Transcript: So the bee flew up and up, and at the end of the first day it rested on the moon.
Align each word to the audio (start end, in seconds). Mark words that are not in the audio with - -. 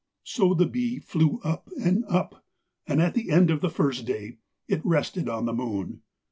So 0.23 0.55
the 0.55 0.65
bee 0.65 0.97
flew 0.97 1.39
up 1.43 1.69
and 1.79 2.03
up, 2.05 2.43
and 2.87 2.99
at 2.99 3.13
the 3.13 3.29
end 3.29 3.51
of 3.51 3.61
the 3.61 3.69
first 3.69 4.03
day 4.07 4.37
it 4.67 4.81
rested 4.83 5.29
on 5.29 5.45
the 5.45 5.53
moon. 5.53 6.01